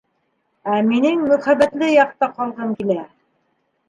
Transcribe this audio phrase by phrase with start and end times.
[0.75, 2.97] Ә минең мөхәббәтле яҡта ҡалғым килә!